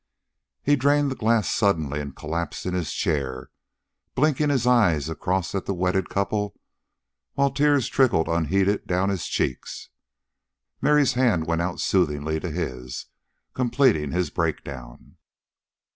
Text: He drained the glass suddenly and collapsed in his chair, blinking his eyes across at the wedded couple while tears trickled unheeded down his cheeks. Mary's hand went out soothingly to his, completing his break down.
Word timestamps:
He 0.63 0.75
drained 0.75 1.11
the 1.11 1.15
glass 1.15 1.51
suddenly 1.53 2.01
and 2.01 2.15
collapsed 2.15 2.65
in 2.65 2.73
his 2.73 2.91
chair, 2.91 3.51
blinking 4.15 4.49
his 4.49 4.65
eyes 4.65 5.09
across 5.09 5.53
at 5.53 5.67
the 5.67 5.75
wedded 5.75 6.09
couple 6.09 6.59
while 7.35 7.51
tears 7.51 7.87
trickled 7.87 8.27
unheeded 8.27 8.87
down 8.87 9.09
his 9.09 9.27
cheeks. 9.27 9.89
Mary's 10.81 11.13
hand 11.13 11.45
went 11.45 11.61
out 11.61 11.79
soothingly 11.79 12.39
to 12.39 12.49
his, 12.49 13.05
completing 13.53 14.11
his 14.11 14.31
break 14.31 14.63
down. 14.63 15.17